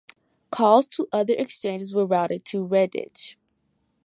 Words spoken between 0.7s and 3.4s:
to other exchanges were routed via Redditch.